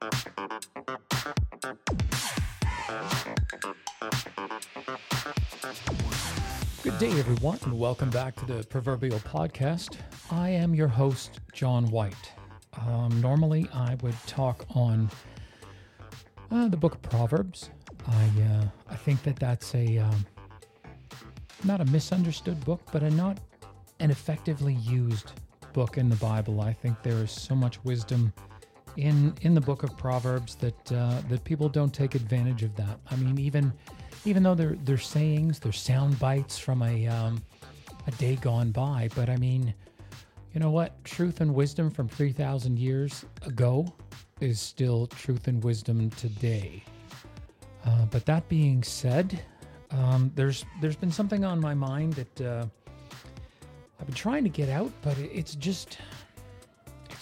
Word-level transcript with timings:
Good 0.00 0.10
day, 7.00 7.10
everyone, 7.18 7.58
and 7.64 7.76
welcome 7.76 8.08
back 8.10 8.36
to 8.36 8.44
the 8.46 8.64
Proverbial 8.70 9.18
Podcast. 9.18 9.96
I 10.30 10.50
am 10.50 10.72
your 10.72 10.86
host, 10.86 11.40
John 11.52 11.90
White. 11.90 12.32
Um, 12.86 13.20
normally, 13.20 13.68
I 13.74 13.96
would 14.02 14.14
talk 14.28 14.66
on 14.76 15.10
uh, 16.52 16.68
the 16.68 16.76
Book 16.76 16.94
of 16.94 17.02
Proverbs. 17.02 17.70
I 18.06 18.24
uh, 18.52 18.64
I 18.88 18.94
think 18.94 19.24
that 19.24 19.40
that's 19.40 19.74
a 19.74 19.98
um, 19.98 20.24
not 21.64 21.80
a 21.80 21.84
misunderstood 21.86 22.64
book, 22.64 22.82
but 22.92 23.02
a 23.02 23.10
not 23.10 23.40
an 23.98 24.12
effectively 24.12 24.74
used 24.74 25.32
book 25.72 25.98
in 25.98 26.08
the 26.08 26.16
Bible. 26.16 26.60
I 26.60 26.72
think 26.72 27.02
there 27.02 27.18
is 27.24 27.32
so 27.32 27.56
much 27.56 27.82
wisdom 27.82 28.32
in 28.96 29.34
in 29.42 29.54
the 29.54 29.60
Book 29.60 29.82
of 29.82 29.96
Proverbs 29.96 30.54
that 30.56 30.92
uh, 30.92 31.20
that 31.28 31.44
people 31.44 31.68
don't 31.68 31.92
take 31.92 32.14
advantage 32.14 32.62
of 32.62 32.74
that. 32.76 32.98
I 33.10 33.16
mean, 33.16 33.38
even 33.38 33.72
even 34.24 34.42
though 34.42 34.54
they're 34.54 34.76
they're 34.84 34.98
sayings, 34.98 35.58
they're 35.58 35.72
sound 35.72 36.18
bites 36.18 36.58
from 36.58 36.82
a 36.82 37.06
um, 37.06 37.42
a 38.06 38.10
day 38.12 38.36
gone 38.36 38.70
by, 38.70 39.08
but 39.14 39.28
I 39.28 39.36
mean, 39.36 39.74
you 40.52 40.60
know 40.60 40.70
what? 40.70 41.02
Truth 41.04 41.40
and 41.40 41.54
wisdom 41.54 41.90
from 41.90 42.08
three 42.08 42.32
thousand 42.32 42.78
years 42.78 43.24
ago 43.42 43.92
is 44.40 44.60
still 44.60 45.06
truth 45.06 45.48
and 45.48 45.62
wisdom 45.62 46.10
today. 46.10 46.82
Uh, 47.84 48.04
but 48.06 48.26
that 48.26 48.48
being 48.48 48.82
said, 48.82 49.42
um, 49.90 50.32
there's 50.34 50.64
there's 50.80 50.96
been 50.96 51.12
something 51.12 51.44
on 51.44 51.60
my 51.60 51.74
mind 51.74 52.14
that 52.14 52.40
uh, 52.40 52.66
I've 54.00 54.06
been 54.06 54.14
trying 54.14 54.44
to 54.44 54.50
get 54.50 54.68
out, 54.68 54.92
but 55.02 55.18
it's 55.18 55.54
just 55.54 55.98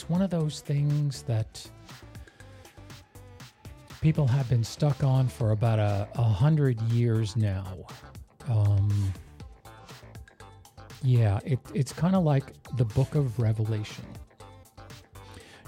one 0.09 0.23
of 0.23 0.30
those 0.30 0.60
things 0.60 1.23
that 1.23 1.69
people 4.01 4.27
have 4.27 4.48
been 4.48 4.64
stuck 4.64 5.02
on 5.02 5.28
for 5.28 5.51
about 5.51 5.78
a, 5.78 6.09
a 6.14 6.23
hundred 6.23 6.80
years 6.83 7.36
now. 7.36 7.67
Um, 8.48 9.12
yeah, 11.03 11.41
it, 11.45 11.58
it's 11.75 11.92
kind 11.92 12.14
of 12.14 12.25
like 12.25 12.45
the 12.77 12.84
book 12.84 13.14
of 13.14 13.39
Revelation. 13.39 14.05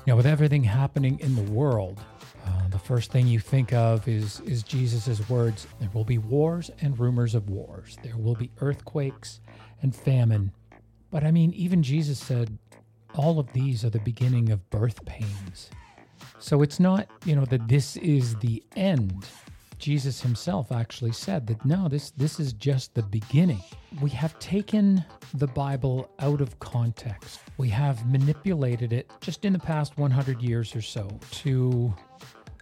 Now, 0.07 0.17
with 0.17 0.27
everything 0.27 0.65
happening 0.65 1.19
in 1.21 1.35
the 1.35 1.51
world, 1.53 2.01
uh, 2.47 2.69
the 2.71 2.79
first 2.79 3.11
thing 3.11 3.27
you 3.27 3.41
think 3.41 3.73
of 3.73 4.09
is 4.09 4.41
is 4.41 4.63
Jesus' 4.63 5.29
words. 5.29 5.67
There 5.81 5.91
will 5.93 6.05
be 6.05 6.19
wars 6.19 6.71
and 6.81 6.99
rumors 6.99 7.35
of 7.35 7.51
wars. 7.51 7.99
There 8.03 8.17
will 8.17 8.35
be 8.35 8.51
earthquakes 8.61 9.41
and 9.83 9.95
famine. 9.95 10.53
But 11.11 11.25
I 11.25 11.31
mean, 11.31 11.53
even 11.53 11.83
Jesus 11.83 12.19
said, 12.19 12.57
all 13.15 13.39
of 13.39 13.53
these 13.53 13.85
are 13.85 13.91
the 13.91 14.01
beginning 14.01 14.51
of 14.51 14.69
birth 14.71 15.05
pains. 15.05 15.71
So 16.39 16.63
it's 16.63 16.79
not, 16.79 17.09
you 17.25 17.35
know, 17.35 17.45
that 17.47 17.69
this 17.69 17.97
is 17.97 18.37
the 18.37 18.63
end. 18.77 19.27
Jesus 19.79 20.21
himself 20.21 20.73
actually 20.73 21.13
said 21.13 21.47
that 21.47 21.65
no, 21.65 21.89
this 21.89 22.11
this 22.11 22.41
is 22.41 22.53
just 22.53 22.95
the 22.95 23.03
beginning. 23.03 23.63
We 24.01 24.11
have 24.11 24.39
taken 24.39 25.05
the 25.35 25.47
Bible 25.47 26.11
out 26.19 26.41
of 26.41 26.59
context. 26.59 27.41
We 27.59 27.69
have 27.71 28.05
manipulated 28.11 28.93
it 28.93 29.11
just 29.21 29.45
in 29.45 29.53
the 29.53 29.59
past 29.59 29.97
100 29.97 30.43
years 30.43 30.75
or 30.75 30.83
so 30.83 31.09
to 31.31 31.95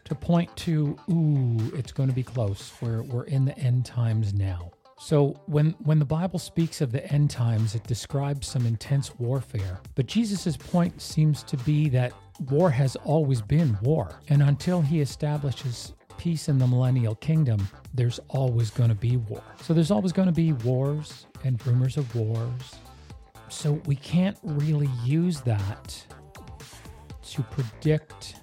to 0.04 0.14
point 0.14 0.54
to, 0.56 0.96
ooh, 1.10 1.58
it's 1.74 1.90
going 1.90 2.08
to 2.08 2.14
be 2.14 2.22
close. 2.22 2.72
We're, 2.80 3.02
we're 3.02 3.24
in 3.24 3.44
the 3.44 3.58
end 3.58 3.84
times 3.84 4.32
now. 4.32 4.70
So 4.98 5.38
when 5.46 5.72
when 5.80 5.98
the 5.98 6.06
Bible 6.06 6.38
speaks 6.38 6.80
of 6.80 6.90
the 6.90 7.04
end 7.12 7.30
times, 7.30 7.74
it 7.74 7.84
describes 7.84 8.46
some 8.46 8.66
intense 8.66 9.18
warfare. 9.18 9.80
But 9.94 10.06
Jesus' 10.06 10.56
point 10.56 11.00
seems 11.00 11.42
to 11.44 11.56
be 11.58 11.88
that 11.90 12.12
war 12.50 12.70
has 12.70 12.96
always 12.96 13.42
been 13.42 13.78
war. 13.82 14.18
And 14.28 14.42
until 14.42 14.80
he 14.80 15.00
establishes 15.00 15.92
peace 16.16 16.48
in 16.48 16.58
the 16.58 16.66
millennial 16.66 17.14
kingdom, 17.16 17.68
there's 17.92 18.18
always 18.30 18.70
going 18.70 18.88
to 18.88 18.94
be 18.94 19.18
war. 19.18 19.42
So 19.62 19.74
there's 19.74 19.90
always 19.90 20.12
going 20.12 20.28
to 20.28 20.32
be 20.32 20.52
wars 20.52 21.26
and 21.44 21.64
rumors 21.66 21.98
of 21.98 22.14
wars. 22.14 22.76
So 23.48 23.74
we 23.86 23.96
can't 23.96 24.38
really 24.42 24.90
use 25.04 25.40
that 25.42 26.04
to 27.30 27.42
predict 27.42 28.36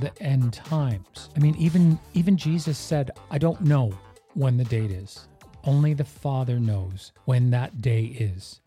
the 0.00 0.10
end 0.20 0.54
times. 0.54 1.30
I 1.36 1.38
mean, 1.38 1.54
even 1.56 1.98
even 2.12 2.36
Jesus 2.36 2.76
said, 2.76 3.12
"I 3.30 3.38
don't 3.38 3.60
know 3.60 3.92
when 4.34 4.56
the 4.56 4.64
date 4.64 4.90
is. 4.90 5.28
Only 5.64 5.94
the 5.94 6.04
Father 6.04 6.58
knows 6.58 7.12
when 7.24 7.50
that 7.50 7.80
day 7.80 8.04
is." 8.04 8.60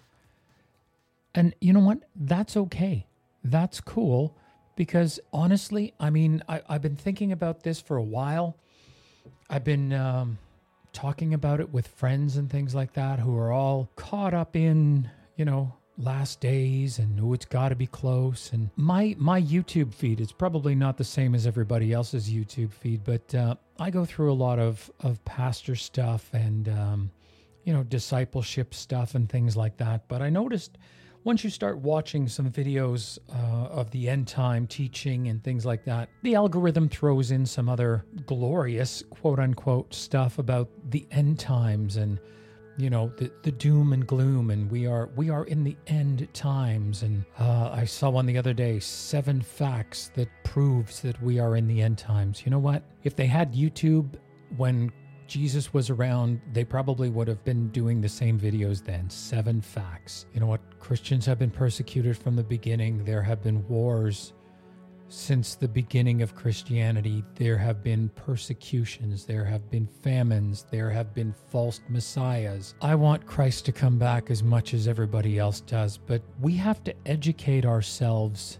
And 1.33 1.53
you 1.59 1.73
know 1.73 1.81
what? 1.81 1.99
That's 2.15 2.55
okay. 2.55 3.07
That's 3.43 3.81
cool 3.81 4.35
because 4.75 5.19
honestly, 5.33 5.93
I 5.99 6.09
mean, 6.09 6.43
I, 6.47 6.61
have 6.69 6.81
been 6.81 6.95
thinking 6.95 7.31
about 7.31 7.63
this 7.63 7.79
for 7.79 7.97
a 7.97 8.03
while. 8.03 8.57
I've 9.49 9.63
been 9.63 9.93
um, 9.93 10.37
talking 10.93 11.33
about 11.33 11.59
it 11.59 11.71
with 11.71 11.87
friends 11.87 12.37
and 12.37 12.49
things 12.49 12.73
like 12.73 12.93
that 12.93 13.19
who 13.19 13.37
are 13.37 13.51
all 13.51 13.89
caught 13.95 14.33
up 14.33 14.55
in, 14.55 15.09
you 15.35 15.45
know, 15.45 15.73
last 15.97 16.39
days 16.41 16.99
and 16.99 17.19
oh 17.21 17.33
it's 17.33 17.45
got 17.45 17.69
to 17.69 17.75
be 17.75 17.87
close. 17.87 18.51
And 18.53 18.69
my 18.75 19.15
my 19.17 19.41
youtube 19.41 19.93
feed 19.93 20.19
is 20.19 20.31
probably 20.31 20.75
not 20.75 20.97
the 20.97 21.03
same 21.03 21.35
as 21.35 21.47
everybody 21.47 21.93
else's 21.93 22.29
youtube 22.29 22.71
feed 22.71 23.03
but 23.03 23.33
uh, 23.33 23.55
i 23.79 23.89
go 23.89 24.05
through 24.05 24.31
a 24.31 24.35
lot 24.35 24.59
of 24.59 24.91
of 25.01 25.23
pastor 25.25 25.75
stuff 25.75 26.29
and 26.33 26.69
um, 26.69 27.11
you 27.63 27.73
know 27.73 27.83
discipleship 27.83 28.73
stuff 28.73 29.15
and 29.15 29.29
things 29.29 29.55
like 29.55 29.77
that. 29.77 30.07
But 30.07 30.21
i 30.21 30.29
noticed 30.29 30.77
once 31.25 31.43
you 31.43 31.49
start 31.49 31.79
watching 31.79 32.27
some 32.27 32.51
videos 32.51 33.17
uh, 33.33 33.67
of 33.69 33.89
the 33.89 34.07
end 34.07 34.27
time 34.27 34.67
teaching 34.67 35.27
and 35.27 35.43
things 35.43 35.65
like 35.65 35.83
that, 35.83 36.07
the 36.21 36.35
algorithm 36.35 36.87
throws 36.87 37.31
in 37.31 37.47
some 37.47 37.67
other 37.67 38.05
glorious 38.27 39.03
quote 39.09 39.39
unquote 39.39 39.91
stuff 39.93 40.37
about 40.37 40.69
the 40.91 41.07
end 41.09 41.39
times 41.39 41.97
and 41.97 42.19
you 42.77 42.89
know 42.89 43.11
the, 43.17 43.31
the 43.43 43.51
doom 43.51 43.93
and 43.93 44.05
gloom 44.05 44.49
and 44.49 44.69
we 44.69 44.85
are 44.85 45.09
we 45.15 45.29
are 45.29 45.45
in 45.45 45.63
the 45.63 45.75
end 45.87 46.27
times. 46.33 47.03
And 47.03 47.25
uh, 47.39 47.69
i 47.73 47.85
saw 47.85 48.09
one 48.09 48.25
the 48.25 48.37
other 48.37 48.53
day 48.53 48.79
seven 48.79 49.41
facts 49.41 50.11
that 50.15 50.29
proves 50.43 51.01
that 51.01 51.21
we 51.21 51.39
are 51.39 51.55
in 51.55 51.67
the 51.67 51.81
end 51.81 51.97
times. 51.97 52.43
You 52.45 52.51
know 52.51 52.59
what? 52.59 52.83
If 53.03 53.15
they 53.15 53.27
had 53.27 53.53
youtube 53.53 54.15
when 54.57 54.91
jesus 55.27 55.73
was 55.73 55.89
around 55.89 56.39
they 56.53 56.63
probably 56.63 57.09
would 57.09 57.27
have 57.27 57.43
been 57.43 57.69
doing 57.69 58.01
the 58.01 58.09
same 58.09 58.39
videos 58.39 58.83
then. 58.83 59.09
Seven 59.09 59.61
facts. 59.61 60.25
You 60.33 60.39
know 60.39 60.47
what? 60.47 60.61
Christians 60.79 61.25
have 61.25 61.39
been 61.39 61.51
persecuted 61.51 62.17
from 62.17 62.35
the 62.35 62.43
beginning. 62.43 63.03
There 63.03 63.23
have 63.23 63.41
been 63.41 63.67
wars 63.67 64.33
since 65.07 65.55
the 65.55 65.67
beginning 65.67 66.21
of 66.21 66.35
Christianity, 66.35 67.23
there 67.35 67.57
have 67.57 67.83
been 67.83 68.09
persecutions, 68.09 69.25
there 69.25 69.45
have 69.45 69.69
been 69.69 69.87
famines, 69.87 70.65
there 70.71 70.89
have 70.89 71.13
been 71.13 71.33
false 71.51 71.81
messiahs. 71.89 72.75
I 72.81 72.95
want 72.95 73.25
Christ 73.25 73.65
to 73.65 73.71
come 73.71 73.97
back 73.97 74.31
as 74.31 74.43
much 74.43 74.73
as 74.73 74.87
everybody 74.87 75.37
else 75.37 75.61
does, 75.61 75.97
but 75.97 76.21
we 76.41 76.55
have 76.57 76.83
to 76.85 76.93
educate 77.05 77.65
ourselves 77.65 78.59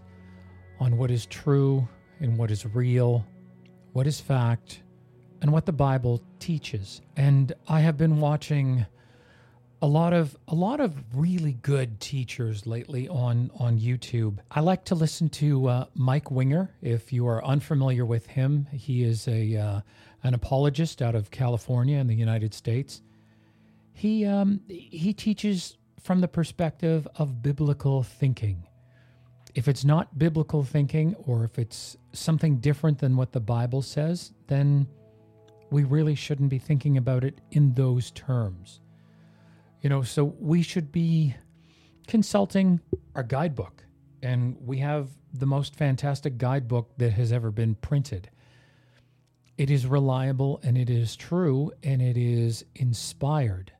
on 0.78 0.96
what 0.96 1.10
is 1.10 1.26
true 1.26 1.86
and 2.20 2.38
what 2.38 2.50
is 2.50 2.64
real, 2.66 3.26
what 3.92 4.06
is 4.06 4.20
fact, 4.20 4.82
and 5.42 5.52
what 5.52 5.66
the 5.66 5.72
Bible 5.72 6.22
teaches. 6.38 7.02
And 7.16 7.52
I 7.68 7.80
have 7.80 7.96
been 7.96 8.20
watching 8.20 8.86
a 9.82 9.86
lot 9.86 10.12
of 10.12 10.36
a 10.48 10.54
lot 10.54 10.80
of 10.80 10.94
really 11.14 11.52
good 11.52 12.00
teachers 12.00 12.66
lately 12.66 13.08
on 13.08 13.50
on 13.58 13.78
YouTube. 13.78 14.38
I 14.50 14.60
like 14.60 14.84
to 14.86 14.94
listen 14.94 15.28
to 15.30 15.68
uh, 15.68 15.84
Mike 15.94 16.30
Winger. 16.30 16.74
If 16.82 17.12
you 17.12 17.26
are 17.28 17.44
unfamiliar 17.44 18.06
with 18.06 18.26
him, 18.26 18.66
he 18.72 19.04
is 19.04 19.28
a 19.28 19.56
uh, 19.56 19.80
an 20.22 20.34
apologist 20.34 21.02
out 21.02 21.14
of 21.14 21.30
California 21.30 21.98
in 21.98 22.06
the 22.06 22.14
United 22.14 22.54
States. 22.54 23.02
He 23.92 24.24
um, 24.24 24.60
he 24.68 25.12
teaches 25.12 25.76
from 26.00 26.20
the 26.20 26.28
perspective 26.28 27.06
of 27.16 27.42
biblical 27.42 28.02
thinking. 28.02 28.66
If 29.54 29.68
it's 29.68 29.84
not 29.84 30.18
biblical 30.18 30.62
thinking, 30.62 31.14
or 31.26 31.44
if 31.44 31.58
it's 31.58 31.96
something 32.12 32.58
different 32.58 32.98
than 32.98 33.16
what 33.16 33.32
the 33.32 33.40
Bible 33.40 33.82
says, 33.82 34.32
then 34.48 34.86
we 35.70 35.84
really 35.84 36.14
shouldn't 36.14 36.50
be 36.50 36.58
thinking 36.58 36.96
about 36.96 37.24
it 37.24 37.40
in 37.50 37.74
those 37.74 38.10
terms. 38.10 38.80
You 39.86 39.90
know, 39.90 40.02
so 40.02 40.24
we 40.24 40.62
should 40.62 40.90
be 40.90 41.36
consulting 42.08 42.80
our 43.14 43.22
guidebook. 43.22 43.84
And 44.20 44.56
we 44.60 44.78
have 44.78 45.10
the 45.32 45.46
most 45.46 45.76
fantastic 45.76 46.38
guidebook 46.38 46.90
that 46.98 47.12
has 47.12 47.30
ever 47.30 47.52
been 47.52 47.76
printed. 47.76 48.28
It 49.56 49.70
is 49.70 49.86
reliable 49.86 50.58
and 50.64 50.76
it 50.76 50.90
is 50.90 51.14
true 51.14 51.70
and 51.84 52.02
it 52.02 52.16
is 52.16 52.64
inspired 52.74 53.70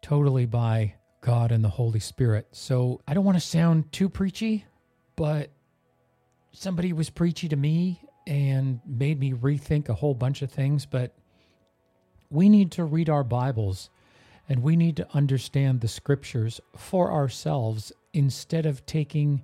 totally 0.00 0.46
by 0.46 0.94
God 1.20 1.52
and 1.52 1.62
the 1.62 1.68
Holy 1.68 2.00
Spirit. 2.00 2.46
So 2.52 3.02
I 3.06 3.12
don't 3.12 3.26
want 3.26 3.36
to 3.36 3.46
sound 3.46 3.92
too 3.92 4.08
preachy, 4.08 4.64
but 5.16 5.50
somebody 6.52 6.94
was 6.94 7.10
preachy 7.10 7.50
to 7.50 7.56
me 7.56 8.00
and 8.26 8.80
made 8.86 9.20
me 9.20 9.34
rethink 9.34 9.90
a 9.90 9.94
whole 9.94 10.14
bunch 10.14 10.40
of 10.40 10.50
things. 10.50 10.86
But 10.86 11.14
we 12.30 12.48
need 12.48 12.72
to 12.72 12.84
read 12.84 13.10
our 13.10 13.22
Bibles 13.22 13.90
and 14.48 14.62
we 14.62 14.76
need 14.76 14.96
to 14.96 15.08
understand 15.14 15.80
the 15.80 15.88
scriptures 15.88 16.60
for 16.76 17.12
ourselves 17.12 17.92
instead 18.12 18.66
of 18.66 18.86
taking 18.86 19.42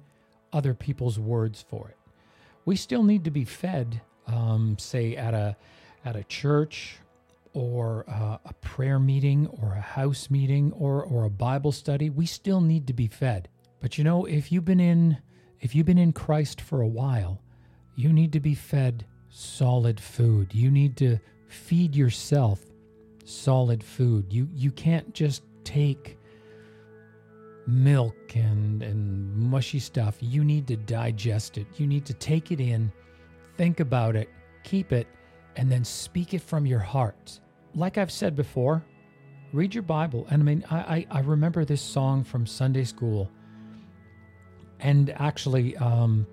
other 0.53 0.75
people's 0.75 1.19
words 1.19 1.65
for 1.69 1.89
it. 1.89 1.97
We 2.65 2.77
still 2.77 3.03
need 3.03 3.25
to 3.25 3.31
be 3.31 3.45
fed 3.45 4.01
um, 4.27 4.77
say 4.79 5.17
at 5.17 5.35
a 5.35 5.57
at 6.05 6.17
a 6.17 6.25
church 6.25 6.97
or 7.55 8.05
uh, 8.09 8.39
a 8.45 8.53
prayer 8.61 8.99
meeting 8.99 9.47
or 9.61 9.75
a 9.75 9.81
house 9.81 10.31
meeting 10.31 10.73
or 10.73 11.03
or 11.03 11.25
a 11.25 11.31
Bible 11.31 11.73
study, 11.73 12.11
we 12.11 12.27
still 12.27 12.61
need 12.61 12.87
to 12.87 12.93
be 12.93 13.07
fed. 13.07 13.49
But 13.81 13.99
you 13.99 14.05
know, 14.05 14.25
if 14.25 14.53
you've 14.53 14.65
been 14.65 14.81
in 14.81 15.19
if 15.61 15.75
you've 15.75 15.87
been 15.87 15.99
in 15.99 16.13
Christ 16.13 16.61
for 16.61 16.81
a 16.81 16.89
while, 16.89 17.41
you 17.95 18.13
need 18.13 18.33
to 18.33 18.41
be 18.41 18.55
fed 18.55 19.07
solid 19.31 20.01
food. 20.01 20.55
You 20.55 20.71
need 20.71 20.97
to 20.99 21.19
feed 21.49 21.95
yourself 21.95 22.61
solid 23.25 23.83
food. 23.83 24.33
You 24.33 24.49
you 24.53 24.71
can't 24.71 25.13
just 25.15 25.43
take 25.65 26.19
milk 27.67 28.35
and 28.35 28.83
and 28.83 29.35
mushy 29.37 29.79
stuff. 29.79 30.17
You 30.21 30.45
need 30.45 30.67
to 30.69 30.77
digest 30.77 31.59
it. 31.59 31.67
You 31.77 31.87
need 31.87 32.05
to 32.07 32.15
take 32.15 32.51
it 32.51 32.61
in, 32.61 32.93
think 33.57 33.81
about 33.81 34.17
it, 34.17 34.29
keep 34.65 34.93
it, 34.93 35.07
and 35.57 35.71
then 35.71 35.85
speak 35.85 36.35
it 36.35 36.43
from 36.43 36.67
your 36.67 36.81
heart. 36.81 37.41
Like 37.75 37.99
I've 37.99 38.11
said 38.11 38.37
before, 38.37 38.85
read 39.53 39.75
your 39.75 39.83
Bible. 39.83 40.27
And 40.31 40.43
I 40.43 40.45
mean, 40.45 40.65
I, 40.71 40.77
I, 40.77 41.07
I 41.11 41.21
remember 41.21 41.65
this 41.65 41.81
song 41.81 42.25
from 42.25 42.47
Sunday 42.47 42.85
school. 42.85 43.31
And 44.81 45.11
actually, 45.11 45.77
um, 45.77 46.27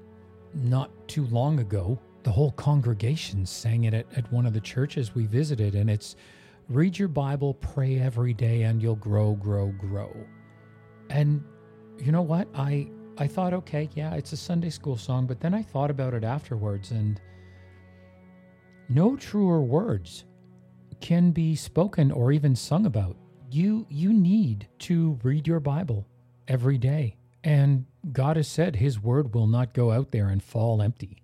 not 0.54 0.90
too 1.08 1.26
long 1.28 1.60
ago, 1.60 2.00
the 2.24 2.32
whole 2.32 2.52
congregation 2.52 3.46
sang 3.46 3.84
it 3.84 3.94
at, 3.94 4.06
at 4.16 4.32
one 4.34 4.46
of 4.46 4.54
the 4.54 4.60
churches 4.60 5.14
we 5.14 5.26
visited. 5.28 5.76
And 5.76 5.90
it's 5.90 6.16
read 6.70 6.98
your 6.98 7.08
Bible, 7.08 7.56
pray 7.56 8.00
every 8.00 8.34
day, 8.34 8.64
and 8.64 8.82
you'll 8.82 8.96
grow, 8.96 9.34
grow, 9.34 9.68
grow. 9.72 10.16
And 11.10 11.44
you 11.98 12.12
know 12.12 12.22
what? 12.22 12.48
I 12.54 12.88
I 13.18 13.28
thought, 13.28 13.54
okay, 13.54 13.90
yeah, 13.96 14.14
it's 14.14 14.32
a 14.32 14.38
Sunday 14.38 14.70
school 14.70 14.96
song, 14.96 15.28
but 15.28 15.42
then 15.42 15.54
I 15.54 15.62
thought 15.62 15.92
about 15.92 16.14
it 16.14 16.24
afterwards 16.24 16.92
and 16.92 17.20
no 18.88 19.16
truer 19.18 19.62
words 19.62 20.24
can 21.02 21.32
be 21.32 21.56
spoken 21.56 22.12
or 22.12 22.32
even 22.32 22.56
sung 22.56 22.86
about. 22.86 23.18
You 23.52 23.86
you 23.90 24.14
need 24.14 24.68
to 24.80 25.20
read 25.24 25.48
your 25.48 25.60
Bible 25.60 26.08
every 26.48 26.78
day. 26.78 27.18
And 27.44 27.86
God 28.12 28.38
has 28.38 28.48
said 28.48 28.76
his 28.76 29.00
word 29.00 29.34
will 29.34 29.48
not 29.48 29.74
go 29.74 29.92
out 29.92 30.12
there 30.12 30.28
and 30.28 30.44
fall 30.44 30.82
empty. 30.82 31.22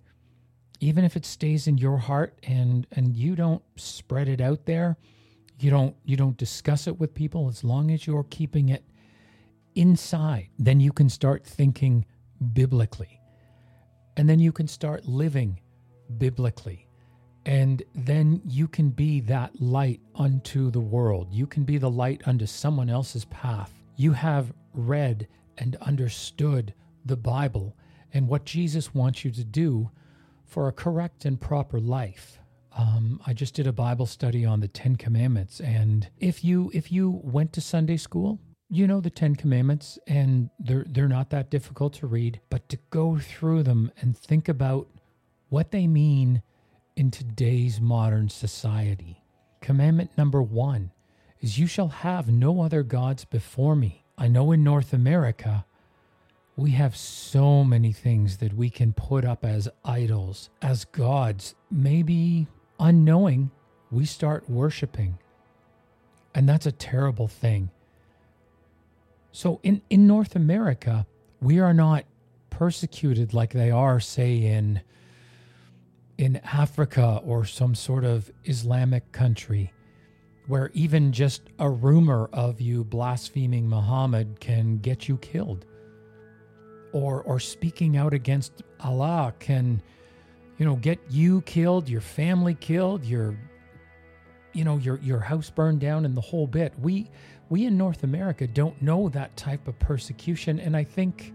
Even 0.80 1.04
if 1.04 1.16
it 1.16 1.24
stays 1.24 1.66
in 1.66 1.78
your 1.78 1.98
heart 1.98 2.38
and 2.42 2.86
and 2.92 3.16
you 3.16 3.36
don't 3.36 3.62
spread 3.76 4.28
it 4.28 4.40
out 4.40 4.66
there, 4.66 4.96
you 5.58 5.70
don't 5.70 5.96
you 6.04 6.16
don't 6.16 6.36
discuss 6.36 6.86
it 6.86 6.98
with 6.98 7.14
people 7.14 7.48
as 7.48 7.64
long 7.64 7.90
as 7.90 8.06
you're 8.06 8.24
keeping 8.24 8.68
it 8.68 8.84
inside, 9.74 10.48
then 10.58 10.80
you 10.80 10.92
can 10.92 11.08
start 11.08 11.44
thinking 11.44 12.04
biblically. 12.52 13.20
And 14.16 14.28
then 14.28 14.38
you 14.38 14.52
can 14.52 14.66
start 14.66 15.04
living 15.04 15.60
biblically. 16.18 16.88
And 17.44 17.82
then 17.94 18.40
you 18.44 18.66
can 18.66 18.90
be 18.90 19.20
that 19.20 19.60
light 19.60 20.00
unto 20.14 20.70
the 20.70 20.80
world. 20.80 21.28
You 21.30 21.46
can 21.46 21.64
be 21.64 21.78
the 21.78 21.90
light 21.90 22.22
unto 22.26 22.46
someone 22.46 22.90
else's 22.90 23.24
path. 23.26 23.72
You 23.96 24.12
have 24.12 24.52
read 24.72 25.28
and 25.58 25.76
understood 25.76 26.74
the 27.04 27.16
Bible 27.16 27.76
and 28.12 28.26
what 28.26 28.44
Jesus 28.44 28.94
wants 28.94 29.24
you 29.24 29.30
to 29.30 29.44
do 29.44 29.90
for 30.44 30.68
a 30.68 30.72
correct 30.72 31.24
and 31.24 31.40
proper 31.40 31.78
life. 31.78 32.40
Um, 32.76 33.20
I 33.26 33.32
just 33.32 33.54
did 33.54 33.66
a 33.66 33.72
Bible 33.72 34.04
study 34.04 34.44
on 34.44 34.60
the 34.60 34.68
Ten 34.68 34.96
Commandments, 34.96 35.60
and 35.60 36.08
if 36.18 36.44
you 36.44 36.70
if 36.74 36.92
you 36.92 37.20
went 37.24 37.54
to 37.54 37.60
Sunday 37.62 37.96
school, 37.96 38.38
you 38.68 38.86
know 38.86 39.00
the 39.00 39.08
Ten 39.10 39.34
Commandments, 39.34 39.98
and 40.06 40.50
they're 40.58 40.84
they're 40.86 41.08
not 41.08 41.30
that 41.30 41.50
difficult 41.50 41.94
to 41.94 42.06
read, 42.06 42.40
but 42.50 42.68
to 42.68 42.78
go 42.90 43.18
through 43.18 43.62
them 43.62 43.90
and 44.00 44.16
think 44.16 44.48
about 44.48 44.88
what 45.48 45.70
they 45.70 45.86
mean 45.86 46.42
in 46.96 47.10
today's 47.10 47.80
modern 47.80 48.28
society. 48.28 49.22
Commandment 49.62 50.10
number 50.18 50.42
one 50.42 50.92
is 51.40 51.58
you 51.58 51.66
shall 51.66 51.88
have 51.88 52.28
no 52.28 52.60
other 52.60 52.82
gods 52.82 53.24
before 53.24 53.74
me. 53.74 54.04
I 54.18 54.28
know 54.28 54.52
in 54.52 54.62
North 54.62 54.92
America 54.92 55.64
we 56.56 56.70
have 56.72 56.96
so 56.96 57.64
many 57.64 57.92
things 57.92 58.38
that 58.38 58.54
we 58.54 58.70
can 58.70 58.92
put 58.92 59.24
up 59.24 59.44
as 59.44 59.68
idols, 59.84 60.50
as 60.62 60.84
gods. 60.86 61.54
Maybe 61.70 62.48
unknowing, 62.78 63.50
we 63.90 64.04
start 64.04 64.48
worshiping. 64.48 65.18
And 66.34 66.48
that's 66.48 66.66
a 66.66 66.72
terrible 66.72 67.28
thing. 67.28 67.70
So 69.32 69.60
in, 69.62 69.82
in 69.90 70.06
North 70.06 70.34
America, 70.34 71.06
we 71.40 71.58
are 71.58 71.74
not 71.74 72.04
persecuted 72.50 73.34
like 73.34 73.52
they 73.52 73.70
are, 73.70 74.00
say, 74.00 74.38
in 74.38 74.80
in 76.18 76.36
Africa 76.36 77.20
or 77.24 77.44
some 77.44 77.74
sort 77.74 78.02
of 78.02 78.30
Islamic 78.44 79.12
country 79.12 79.70
where 80.46 80.70
even 80.72 81.12
just 81.12 81.42
a 81.58 81.68
rumor 81.68 82.30
of 82.32 82.60
you 82.60 82.84
blaspheming 82.84 83.68
Muhammad 83.68 84.40
can 84.40 84.78
get 84.78 85.08
you 85.08 85.18
killed. 85.18 85.66
Or 86.92 87.22
or 87.22 87.38
speaking 87.38 87.96
out 87.96 88.14
against 88.14 88.62
Allah 88.80 89.34
can 89.38 89.82
you 90.58 90.64
know 90.64 90.76
get 90.76 90.98
you 91.10 91.42
killed, 91.42 91.88
your 91.88 92.00
family 92.00 92.54
killed, 92.54 93.04
your 93.04 93.38
you 94.52 94.64
know 94.64 94.78
your 94.78 94.98
your 95.00 95.20
house 95.20 95.50
burned 95.50 95.80
down 95.80 96.04
and 96.04 96.16
the 96.16 96.20
whole 96.20 96.46
bit. 96.46 96.72
We 96.78 97.10
we 97.48 97.66
in 97.66 97.76
North 97.76 98.02
America 98.02 98.46
don't 98.46 98.80
know 98.82 99.08
that 99.10 99.36
type 99.36 99.68
of 99.68 99.78
persecution. 99.78 100.58
And 100.58 100.76
I 100.76 100.84
think, 100.84 101.32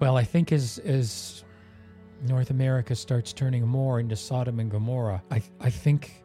well, 0.00 0.16
I 0.16 0.24
think 0.24 0.52
as, 0.52 0.78
as 0.78 1.44
North 2.26 2.50
America 2.50 2.94
starts 2.94 3.32
turning 3.32 3.66
more 3.66 4.00
into 4.00 4.16
Sodom 4.16 4.58
and 4.58 4.70
Gomorrah, 4.70 5.22
I, 5.30 5.42
I 5.60 5.70
think 5.70 6.24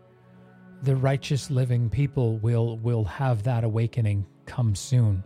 the 0.82 0.96
righteous 0.96 1.52
living 1.52 1.90
people 1.90 2.38
will, 2.38 2.78
will 2.80 3.04
have 3.04 3.44
that 3.44 3.64
awakening 3.64 4.26
come 4.46 4.76
soon. 4.76 5.24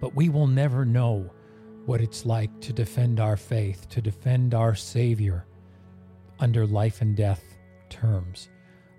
But 0.00 0.14
we 0.14 0.28
will 0.28 0.46
never 0.46 0.84
know 0.84 1.30
what 1.88 2.02
it's 2.02 2.26
like 2.26 2.60
to 2.60 2.70
defend 2.70 3.18
our 3.18 3.38
faith, 3.38 3.88
to 3.88 4.02
defend 4.02 4.52
our 4.52 4.74
Savior 4.74 5.46
under 6.38 6.66
life 6.66 7.00
and 7.00 7.16
death 7.16 7.56
terms, 7.88 8.50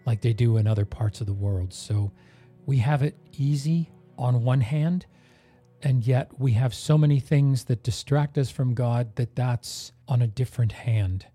like 0.07 0.21
they 0.21 0.33
do 0.33 0.57
in 0.57 0.65
other 0.65 0.85
parts 0.85 1.21
of 1.21 1.27
the 1.27 1.33
world. 1.33 1.71
So, 1.71 2.11
we 2.65 2.77
have 2.79 3.03
it 3.03 3.15
easy 3.37 3.91
on 4.17 4.43
one 4.43 4.61
hand, 4.61 5.05
and 5.83 6.05
yet 6.05 6.39
we 6.39 6.53
have 6.53 6.73
so 6.73 6.97
many 6.97 7.19
things 7.19 7.65
that 7.65 7.83
distract 7.83 8.39
us 8.39 8.49
from 8.49 8.73
God 8.73 9.15
that 9.17 9.35
that's 9.35 9.91
on 10.07 10.23
a 10.23 10.27
different 10.27 10.71
hand. 10.71 11.27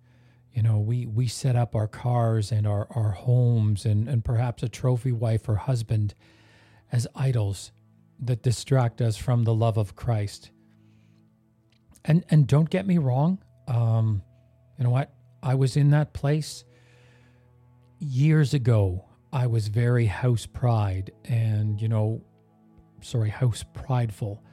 You 0.52 0.62
know, 0.62 0.80
we, 0.80 1.06
we 1.06 1.28
set 1.28 1.54
up 1.54 1.76
our 1.76 1.88
cars 1.88 2.50
and 2.50 2.66
our, 2.66 2.88
our 2.90 3.12
homes 3.12 3.84
and, 3.84 4.08
and 4.08 4.24
perhaps 4.24 4.64
a 4.64 4.68
trophy 4.68 5.12
wife 5.12 5.48
or 5.48 5.54
husband 5.54 6.14
as 6.90 7.06
idols 7.14 7.70
that 8.18 8.42
distract 8.42 9.00
us 9.00 9.16
from 9.16 9.44
the 9.44 9.54
love 9.54 9.76
of 9.76 9.94
Christ. 9.94 10.50
And 12.04 12.24
and 12.30 12.46
don't 12.46 12.68
get 12.68 12.86
me 12.86 12.98
wrong, 12.98 13.38
um, 13.68 14.22
you 14.78 14.84
know 14.84 14.90
what? 14.90 15.12
I 15.42 15.54
was 15.54 15.76
in 15.76 15.90
that 15.90 16.12
place 16.12 16.64
years 17.98 18.54
ago 18.54 19.04
I 19.34 19.48
was 19.48 19.66
very 19.66 20.06
house 20.06 20.46
pride 20.46 21.10
and, 21.24 21.82
you 21.82 21.88
know, 21.88 22.22
sorry, 23.00 23.30
house 23.30 23.64
prideful. 23.74 24.44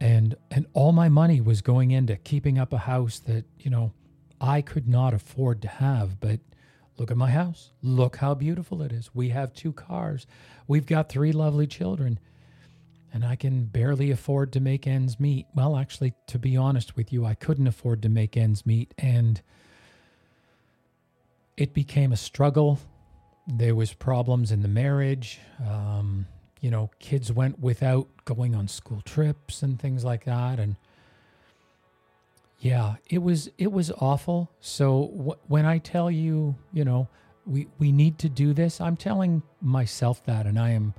And 0.00 0.34
and 0.50 0.66
all 0.72 0.90
my 0.90 1.08
money 1.08 1.40
was 1.40 1.62
going 1.62 1.92
into 1.92 2.16
keeping 2.16 2.58
up 2.58 2.72
a 2.72 2.78
house 2.78 3.20
that, 3.20 3.44
you 3.60 3.70
know, 3.70 3.92
I 4.40 4.62
could 4.62 4.88
not 4.88 5.14
afford 5.14 5.62
to 5.62 5.68
have, 5.68 6.18
but 6.18 6.40
look 6.98 7.12
at 7.12 7.16
my 7.16 7.30
house. 7.30 7.70
Look 7.82 8.16
how 8.16 8.34
beautiful 8.34 8.82
it 8.82 8.90
is. 8.90 9.10
We 9.14 9.28
have 9.28 9.54
two 9.54 9.72
cars. 9.72 10.26
We've 10.66 10.86
got 10.86 11.08
three 11.08 11.30
lovely 11.30 11.68
children. 11.68 12.18
And 13.12 13.24
I 13.24 13.34
can 13.34 13.64
barely 13.64 14.10
afford 14.10 14.52
to 14.52 14.60
make 14.60 14.86
ends 14.86 15.18
meet. 15.18 15.46
Well, 15.54 15.76
actually, 15.76 16.14
to 16.28 16.38
be 16.38 16.56
honest 16.56 16.96
with 16.96 17.12
you, 17.12 17.24
I 17.24 17.34
couldn't 17.34 17.66
afford 17.66 18.02
to 18.02 18.08
make 18.08 18.36
ends 18.36 18.64
meet 18.64 18.94
and 18.98 19.40
it 21.56 21.74
became 21.74 22.12
a 22.12 22.16
struggle 22.16 22.78
there 23.46 23.74
was 23.74 23.92
problems 23.92 24.52
in 24.52 24.62
the 24.62 24.68
marriage. 24.68 25.40
Um, 25.66 26.26
you 26.60 26.70
know, 26.70 26.90
kids 26.98 27.32
went 27.32 27.58
without 27.58 28.08
going 28.24 28.54
on 28.54 28.68
school 28.68 29.00
trips 29.02 29.62
and 29.62 29.78
things 29.78 30.04
like 30.04 30.24
that, 30.24 30.58
and 30.60 30.76
yeah, 32.58 32.96
it 33.08 33.18
was 33.18 33.50
it 33.56 33.72
was 33.72 33.90
awful. 33.92 34.50
So 34.60 35.38
when 35.48 35.64
I 35.64 35.78
tell 35.78 36.10
you, 36.10 36.54
you 36.72 36.84
know, 36.84 37.08
we 37.46 37.66
we 37.78 37.92
need 37.92 38.18
to 38.18 38.28
do 38.28 38.52
this, 38.52 38.80
I'm 38.80 38.96
telling 38.96 39.42
myself 39.60 40.24
that, 40.26 40.46
and 40.46 40.58
I 40.58 40.70
am 40.70 40.94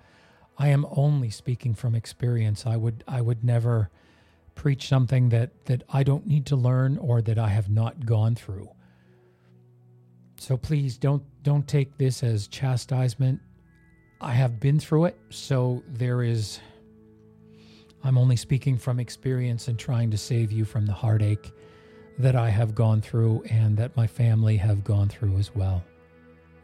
I 0.58 0.70
am 0.70 0.86
only 0.92 1.30
speaking 1.30 1.74
from 1.74 1.96
experience. 1.96 2.66
I 2.66 2.78
would 2.78 3.04
I 3.08 3.22
would 3.22 3.44
never 3.44 3.90
preach 4.56 4.88
something 4.88 5.30
that 5.30 5.66
that 5.66 5.84
I 5.90 6.04
don't 6.04 6.28
need 6.28 6.46
to 6.48 6.56
learn 6.56 6.98
or 6.98 7.22
that 7.22 7.40
I 7.40 7.50
have 7.50 7.70
not 7.70 8.06
gone 8.06 8.36
through. 8.36 8.70
So 10.38 10.58
please 10.58 10.98
don't 10.98 11.24
don't 11.44 11.68
take 11.68 11.98
this 11.98 12.24
as 12.24 12.48
chastisement. 12.48 13.40
I 14.20 14.34
have 14.34 14.60
been 14.60 14.80
through 14.80 15.06
it, 15.06 15.18
so 15.30 15.84
there 15.88 16.22
is 16.22 16.60
I'm 18.04 18.18
only 18.18 18.36
speaking 18.36 18.78
from 18.78 19.00
experience 19.00 19.68
and 19.68 19.78
trying 19.78 20.12
to 20.12 20.18
save 20.18 20.52
you 20.52 20.66
from 20.66 20.86
the 20.86 20.94
heartache 20.94 21.52
that 22.18 22.36
I 22.36 22.50
have 22.50 22.76
gone 22.76 23.02
through 23.02 23.44
and 23.50 23.78
that 23.78 23.96
my 23.96 24.08
family 24.08 24.58
have 24.58 24.84
gone 24.84 25.10
through 25.10 25.38
as 25.38 25.56
well. 25.56 25.84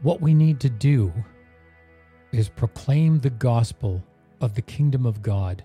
What 0.02 0.22
we 0.22 0.34
need 0.34 0.60
to 0.62 0.70
do 0.70 1.12
is 2.32 2.50
proclaim 2.50 3.20
the 3.20 3.30
gospel 3.30 4.04
of 4.42 4.54
the 4.54 4.62
kingdom 4.62 5.06
of 5.06 5.22
God 5.22 5.64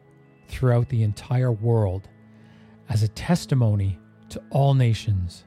throughout 0.49 0.89
the 0.89 1.03
entire 1.03 1.53
world 1.53 2.09
as 2.89 3.03
a 3.03 3.09
testimony 3.09 3.99
to 4.29 4.43
all 4.51 4.75
nations. 4.75 5.45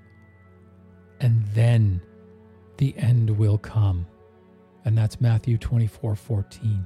And 1.20 1.46
then 1.48 2.02
the 2.78 2.96
end 2.98 3.30
will 3.30 3.58
come. 3.58 4.06
And 4.84 4.98
that's 4.98 5.22
Matthew 5.22 5.58
24 5.58 6.16
14. 6.16 6.86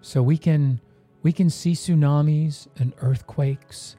So 0.00 0.22
we 0.22 0.38
can 0.38 0.80
we 1.22 1.32
can 1.32 1.50
see 1.50 1.72
tsunamis 1.72 2.66
and 2.78 2.94
earthquakes, 3.02 3.96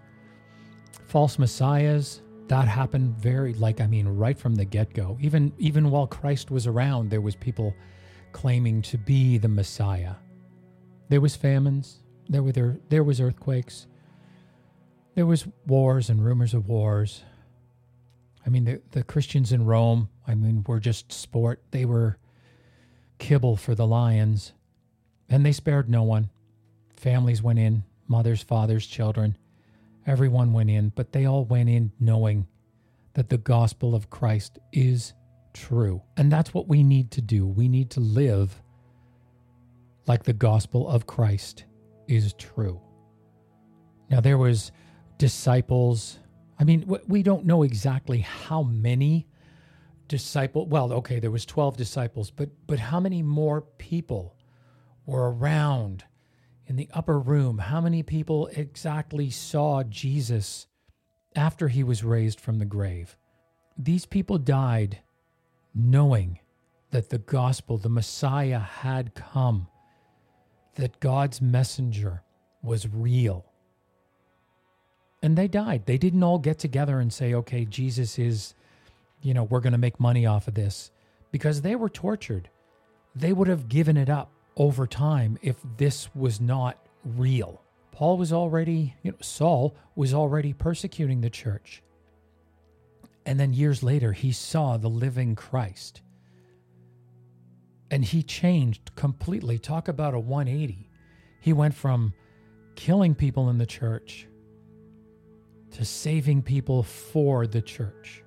false 1.08 1.38
messiahs. 1.38 2.22
That 2.48 2.68
happened 2.68 3.16
very 3.16 3.54
like 3.54 3.80
I 3.80 3.88
mean 3.88 4.08
right 4.08 4.38
from 4.38 4.56
the 4.56 4.66
get-go. 4.66 5.18
Even 5.22 5.54
even 5.58 5.92
while 5.92 6.08
Christ 6.08 6.52
was 6.52 6.68
around, 6.68 7.10
there 7.10 7.22
was 7.22 7.36
people 7.36 7.74
claiming 8.32 8.82
to 8.84 8.98
be 8.98 9.38
the 9.38 9.48
Messiah. 9.48 10.16
There 11.10 11.22
was 11.22 11.36
famines, 11.36 12.02
there 12.30 12.44
were 12.44 12.52
there, 12.52 12.78
there 12.90 13.04
was 13.04 13.20
earthquakes. 13.20 13.88
There 15.16 15.26
was 15.26 15.46
wars 15.68 16.10
and 16.10 16.24
rumors 16.24 16.54
of 16.54 16.70
wars. 16.70 17.24
I 18.46 18.50
mean 18.50 18.64
the, 18.64 18.82
the 18.92 19.04
Christians 19.04 19.52
in 19.52 19.66
Rome, 19.66 20.10
I 20.26 20.36
mean, 20.36 20.64
were 20.66 20.80
just 20.80 21.12
sport. 21.12 21.62
They 21.72 21.86
were 21.86 22.18
kibble 23.20 23.58
for 23.58 23.76
the 23.76 23.86
lions. 23.86 24.54
And 25.30 25.46
they 25.46 25.52
spared 25.52 25.90
no 25.90 26.04
one. 26.04 26.30
Families 26.96 27.44
went 27.44 27.60
in, 27.60 27.84
mothers, 28.08 28.42
fathers, 28.42 28.88
children. 28.88 29.38
Everyone 30.08 30.54
went 30.54 30.70
in, 30.70 30.90
but 30.96 31.12
they 31.12 31.26
all 31.26 31.46
went 31.46 31.70
in 31.70 31.92
knowing 32.00 32.48
that 33.14 33.30
the 33.30 33.38
gospel 33.38 33.94
of 33.94 34.10
Christ 34.10 34.60
is 34.72 35.14
true. 35.54 36.02
And 36.18 36.32
that's 36.32 36.54
what 36.54 36.68
we 36.68 36.84
need 36.84 37.12
to 37.12 37.22
do. 37.22 37.48
We 37.48 37.68
need 37.68 37.92
to 37.92 38.00
live 38.00 38.62
like 40.08 40.24
the 40.24 40.34
gospel 40.34 40.90
of 40.90 41.08
Christ 41.08 41.66
is 42.08 42.34
true. 42.34 42.82
Now 44.10 44.20
there 44.20 44.38
was 44.38 44.72
disciples. 45.18 46.20
I 46.60 46.64
mean, 46.64 46.86
we 47.08 47.24
don't 47.24 47.46
know 47.46 47.64
exactly 47.64 48.20
how 48.20 48.64
many 48.64 49.28
disciple 50.08 50.68
well, 50.68 50.92
okay, 50.92 51.20
there 51.20 51.32
was 51.32 51.46
12 51.46 51.78
disciples, 51.78 52.32
but 52.32 52.50
but 52.68 52.80
how 52.80 53.00
many 53.00 53.24
more 53.24 53.62
people 53.62 54.36
were 55.06 55.32
around 55.32 56.04
in 56.68 56.76
the 56.76 56.90
upper 56.94 57.18
room? 57.18 57.58
How 57.58 57.80
many 57.80 58.04
people 58.04 58.48
exactly 58.48 59.30
saw 59.30 59.84
Jesus 59.84 60.68
after 61.36 61.70
he 61.70 61.84
was 61.84 62.04
raised 62.04 62.42
from 62.42 62.60
the 62.60 62.66
grave? 62.66 63.16
These 63.78 64.06
people 64.06 64.38
died 64.38 65.00
knowing 65.74 66.40
that 66.92 67.10
the 67.10 67.18
gospel, 67.18 67.78
the 67.78 67.90
Messiah, 67.90 68.60
had 68.60 69.16
come, 69.16 69.68
that 70.76 71.00
God's 71.00 71.42
messenger 71.42 72.24
was 72.62 72.88
real. 72.88 73.46
And 75.24 75.38
they 75.38 75.48
died. 75.48 75.86
They 75.86 75.98
didn't 75.98 76.24
all 76.24 76.40
get 76.40 76.60
together 76.60 77.00
and 77.00 77.14
say, 77.14 77.34
okay, 77.34 77.66
Jesus 77.66 78.18
is, 78.18 78.56
you 79.22 79.34
know, 79.34 79.44
we're 79.44 79.60
going 79.60 79.72
to 79.72 79.78
make 79.78 80.00
money 80.00 80.26
off 80.26 80.48
of 80.48 80.56
this 80.56 80.92
because 81.32 81.62
they 81.62 81.76
were 81.76 81.90
tortured. 81.90 82.50
They 83.16 83.34
would 83.34 83.48
have 83.48 83.70
given 83.70 83.98
it 83.98 84.10
up 84.10 84.32
over 84.58 84.88
time 84.88 85.38
if 85.42 85.58
this 85.78 86.14
was 86.16 86.42
not 86.42 86.78
real. 87.06 87.62
Paul 87.92 88.18
was 88.18 88.34
already, 88.34 88.96
you 89.04 89.12
know, 89.12 89.18
Saul 89.22 89.76
was 89.96 90.14
already 90.14 90.54
persecuting 90.54 91.22
the 91.22 91.30
church. 91.30 91.84
And 93.26 93.40
then 93.40 93.54
years 93.54 93.84
later, 93.84 94.14
he 94.14 94.32
saw 94.32 94.78
the 94.78 94.90
living 94.90 95.36
Christ. 95.36 96.02
And 97.90 98.04
he 98.04 98.24
changed 98.24 98.96
completely. 98.96 99.60
Talk 99.60 99.88
about 99.88 100.14
a 100.14 100.20
180. 100.20 100.90
He 101.40 101.54
went 101.54 101.74
from 101.74 102.14
killing 102.76 103.14
people 103.16 103.50
in 103.50 103.58
the 103.58 103.66
church 103.66 104.28
to 105.72 105.86
saving 105.86 106.42
people 106.42 106.84
for 106.84 107.48
the 107.48 107.62
church. 107.62 108.24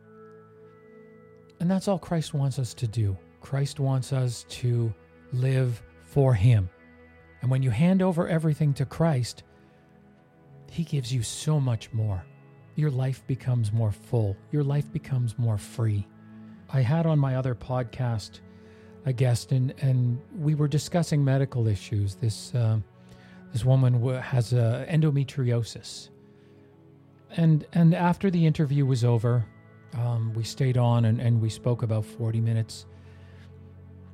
And 1.61 1.71
that's 1.71 1.89
all 1.89 1.99
Christ 1.99 2.35
wants 2.35 2.59
us 2.59 2.75
to 2.75 2.87
do. 2.87 3.17
Christ 3.41 3.81
wants 3.81 4.13
us 4.13 4.45
to 4.49 4.93
live 5.33 5.83
for 6.03 6.35
Him. 6.35 6.69
And 7.43 7.51
when 7.51 7.63
you 7.63 7.71
hand 7.71 8.03
over 8.03 8.29
everything 8.29 8.73
to 8.75 8.87
Christ, 8.87 9.43
He 10.71 10.85
gives 10.85 11.13
you 11.13 11.23
so 11.23 11.61
much 11.61 11.93
more 11.93 12.25
your 12.77 12.91
life 12.91 13.27
becomes 13.27 13.73
more 13.73 13.93
full, 13.93 14.37
your 14.53 14.65
life 14.65 14.93
becomes 14.93 15.39
more 15.39 15.59
free. 15.59 16.07
I 16.73 16.81
had 16.81 17.07
on 17.07 17.19
my 17.19 17.37
other 17.37 17.55
podcast 17.55 18.41
a 19.07 19.13
guest, 19.13 19.53
and, 19.53 19.75
and 19.81 20.21
we 20.37 20.55
were 20.55 20.69
discussing 20.69 21.25
medical 21.25 21.69
issues. 21.69 22.15
This, 22.17 22.55
uh, 22.55 22.79
this 23.53 23.65
woman 23.65 24.03
has 24.21 24.53
uh, 24.53 24.87
endometriosis. 24.89 26.09
And, 27.37 27.67
and 27.73 27.95
after 27.95 28.31
the 28.31 28.47
interview 28.47 28.87
was 28.87 29.05
over, 29.05 29.45
um, 29.95 30.33
we 30.35 30.45
stayed 30.45 30.79
on 30.79 31.05
and, 31.05 31.21
and 31.21 31.41
we 31.41 31.49
spoke 31.51 31.83
about 31.83 32.05
40 32.05 32.41
minutes. 32.41 32.87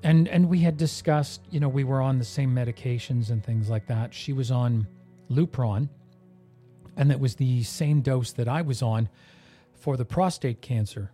And, 0.02 0.28
and 0.28 0.48
we 0.48 0.60
had 0.60 0.76
discussed, 0.76 1.42
you 1.50 1.60
know, 1.60 1.68
we 1.68 1.84
were 1.84 2.00
on 2.00 2.18
the 2.18 2.24
same 2.24 2.54
medications 2.54 3.30
and 3.30 3.44
things 3.44 3.68
like 3.68 3.86
that. 3.86 4.14
She 4.14 4.32
was 4.32 4.50
on 4.50 4.86
Lupron, 5.30 5.88
and 6.96 7.10
that 7.10 7.20
was 7.20 7.36
the 7.36 7.62
same 7.62 8.00
dose 8.00 8.32
that 8.32 8.48
I 8.48 8.62
was 8.62 8.82
on 8.82 9.08
for 9.72 9.96
the 9.96 10.04
prostate 10.04 10.60
cancer. 10.60 11.12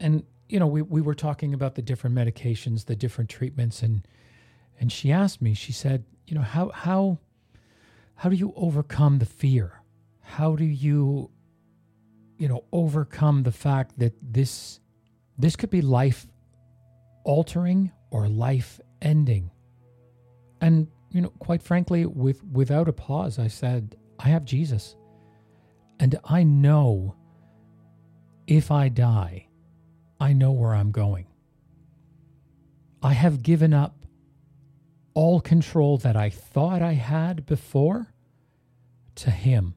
And 0.00 0.24
you 0.48 0.58
know, 0.58 0.66
we, 0.66 0.82
we 0.82 1.00
were 1.00 1.14
talking 1.14 1.54
about 1.54 1.74
the 1.74 1.82
different 1.82 2.14
medications, 2.14 2.86
the 2.86 2.96
different 2.96 3.30
treatments, 3.30 3.82
and 3.82 4.06
and 4.78 4.90
she 4.90 5.12
asked 5.12 5.40
me, 5.40 5.54
she 5.54 5.72
said, 5.72 6.04
you 6.26 6.34
know, 6.34 6.42
how 6.42 6.70
how 6.70 7.18
how 8.16 8.28
do 8.28 8.36
you 8.36 8.52
overcome 8.56 9.18
the 9.18 9.26
fear? 9.26 9.82
How 10.20 10.56
do 10.56 10.64
you, 10.64 11.30
you 12.38 12.48
know, 12.48 12.64
overcome 12.72 13.42
the 13.42 13.52
fact 13.52 13.98
that 13.98 14.14
this 14.22 14.80
this 15.38 15.56
could 15.56 15.70
be 15.70 15.82
life 15.82 16.26
altering 17.24 17.92
or 18.10 18.28
life 18.28 18.80
ending? 19.02 19.50
And 20.60 20.88
you 21.10 21.20
know, 21.20 21.30
quite 21.38 21.62
frankly, 21.62 22.06
with 22.06 22.42
without 22.44 22.88
a 22.88 22.92
pause, 22.92 23.38
I 23.38 23.48
said, 23.48 23.96
I 24.18 24.28
have 24.28 24.44
Jesus. 24.44 24.96
And 25.98 26.18
I 26.24 26.42
know 26.42 27.14
if 28.46 28.70
I 28.70 28.88
die, 28.88 29.48
I 30.20 30.32
know 30.32 30.52
where 30.52 30.74
I'm 30.74 30.90
going. 30.90 31.26
I 33.02 33.12
have 33.12 33.42
given 33.42 33.72
up 33.74 34.04
all 35.14 35.40
control 35.40 35.98
that 35.98 36.16
I 36.16 36.30
thought 36.30 36.82
I 36.82 36.94
had 36.94 37.46
before 37.46 38.12
to 39.16 39.30
Him. 39.30 39.74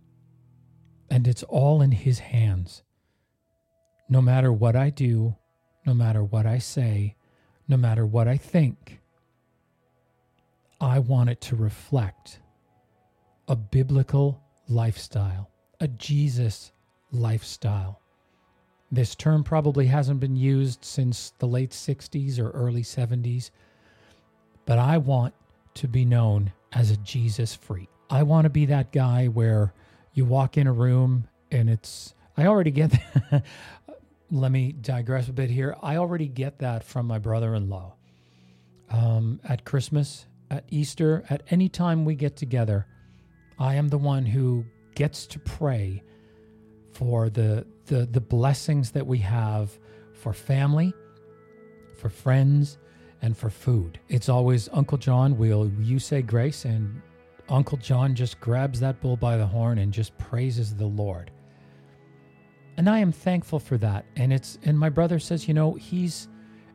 And 1.10 1.28
it's 1.28 1.44
all 1.44 1.82
in 1.82 1.92
His 1.92 2.20
hands. 2.20 2.84
No 4.10 4.22
matter 4.22 4.52
what 4.52 4.76
I 4.76 4.90
do, 4.90 5.36
no 5.86 5.94
matter 5.94 6.24
what 6.24 6.46
I 6.46 6.58
say, 6.58 7.16
no 7.68 7.78
matter 7.78 8.06
what 8.06 8.28
I 8.28 8.38
think, 8.38 9.00
I 10.80 11.00
want 11.00 11.30
it 11.30 11.42
to 11.42 11.56
reflect 11.56 12.40
a 13.48 13.56
biblical 13.56 14.42
lifestyle, 14.68 15.50
a 15.80 15.88
Jesus 15.88 16.72
lifestyle. 17.12 18.02
This 18.92 19.16
term 19.16 19.44
probably 19.44 19.88
hasn't 19.88 20.20
been 20.20 20.36
used 20.36 20.84
since 20.84 21.34
the 21.40 21.48
late 21.48 21.72
60s 21.72 22.40
or 22.40 22.52
early 22.52 22.84
70s, 22.84 23.52
but 24.66 24.78
I 24.78 24.98
want 24.98 25.34
to 25.76 25.88
be 25.88 26.06
known 26.06 26.52
as 26.74 26.92
a 26.92 26.98
Jesus 26.98 27.56
freak. 27.56 27.90
I 28.10 28.24
want 28.24 28.46
to 28.46 28.50
be 28.50 28.66
that 28.66 28.92
guy 28.92 29.28
where 29.28 29.74
you 30.14 30.26
walk 30.26 30.58
in 30.58 30.68
a 30.68 30.74
room 30.74 31.28
and 31.52 31.70
it's, 31.70 32.14
I 32.36 32.46
already 32.46 32.72
get 32.72 32.92
that. 32.92 33.44
Let 34.32 34.52
me 34.52 34.74
digress 34.74 35.30
a 35.30 35.34
bit 35.34 35.50
here. 35.50 35.76
I 35.82 35.98
already 35.98 36.28
get 36.28 36.60
that 36.60 36.84
from 36.84 37.08
my 37.08 37.18
brother 37.18 37.56
in 37.56 37.70
law. 37.70 37.94
Um, 38.90 39.40
at 39.44 39.64
Christmas, 39.64 40.26
at 40.50 40.66
Easter, 40.70 41.24
at 41.30 41.44
any 41.50 41.70
time 41.70 42.04
we 42.04 42.16
get 42.16 42.36
together, 42.36 42.88
I 43.60 43.76
am 43.76 43.88
the 43.88 43.98
one 43.98 44.26
who 44.26 44.66
gets 44.96 45.26
to 45.28 45.40
pray 45.40 46.04
for 46.92 47.30
the, 47.30 47.66
the, 47.86 48.06
the 48.06 48.22
blessings 48.22 48.92
that 48.92 49.06
we 49.06 49.20
have 49.20 49.78
for 50.14 50.34
family, 50.34 50.94
for 51.96 52.10
friends, 52.10 52.78
and 53.22 53.38
for 53.38 53.50
food. 53.50 54.00
It's 54.10 54.30
always 54.30 54.70
Uncle 54.74 54.98
John, 54.98 55.38
will 55.38 55.72
you 55.80 56.00
say 56.00 56.22
grace? 56.22 56.66
And 56.66 57.02
Uncle 57.50 57.78
John 57.78 58.16
just 58.16 58.40
grabs 58.40 58.80
that 58.80 59.02
bull 59.02 59.18
by 59.18 59.38
the 59.38 59.46
horn 59.46 59.78
and 59.80 59.92
just 59.92 60.18
praises 60.18 60.76
the 60.76 60.86
Lord. 60.86 61.32
And 62.78 62.90
I 62.90 63.00
am 63.00 63.12
thankful 63.12 63.60
for 63.60 63.78
that. 63.80 64.06
And 64.16 64.32
it's 64.32 64.60
and 64.64 64.78
my 64.78 64.90
brother 64.90 65.18
says, 65.18 65.48
you 65.48 65.54
know, 65.54 65.74
he's 65.74 66.28